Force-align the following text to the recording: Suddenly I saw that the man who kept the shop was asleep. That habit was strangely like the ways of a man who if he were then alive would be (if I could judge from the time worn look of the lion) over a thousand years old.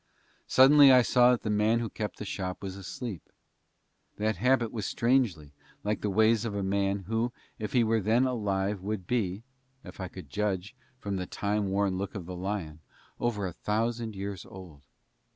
Suddenly 0.47 0.91
I 0.91 1.03
saw 1.03 1.29
that 1.29 1.43
the 1.43 1.51
man 1.51 1.77
who 1.77 1.87
kept 1.87 2.17
the 2.17 2.25
shop 2.25 2.63
was 2.63 2.75
asleep. 2.75 3.29
That 4.17 4.37
habit 4.37 4.71
was 4.71 4.87
strangely 4.87 5.53
like 5.83 6.01
the 6.01 6.09
ways 6.09 6.43
of 6.43 6.55
a 6.55 6.63
man 6.63 7.01
who 7.01 7.31
if 7.59 7.73
he 7.73 7.83
were 7.83 7.99
then 8.01 8.25
alive 8.25 8.81
would 8.81 9.05
be 9.05 9.43
(if 9.83 9.99
I 9.99 10.07
could 10.07 10.31
judge 10.31 10.73
from 10.97 11.17
the 11.17 11.27
time 11.27 11.69
worn 11.69 11.99
look 11.99 12.15
of 12.15 12.25
the 12.25 12.35
lion) 12.35 12.79
over 13.19 13.45
a 13.45 13.53
thousand 13.53 14.15
years 14.15 14.43
old. 14.43 14.81